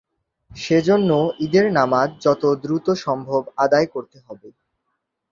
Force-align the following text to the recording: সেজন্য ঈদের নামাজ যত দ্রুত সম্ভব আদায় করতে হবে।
সেজন্য 0.51 1.09
ঈদের 1.39 1.65
নামাজ 1.71 2.09
যত 2.21 2.43
দ্রুত 2.63 2.87
সম্ভব 3.05 3.41
আদায় 3.57 3.87
করতে 3.93 4.17
হবে। 4.25 4.49